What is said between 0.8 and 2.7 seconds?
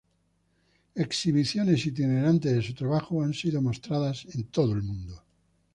Exhibiciones itinerantes de